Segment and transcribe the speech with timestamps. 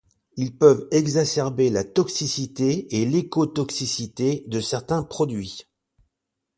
[0.35, 5.67] Ils peuvent exacerber la toxicité et l'écotoxicité de certains produits.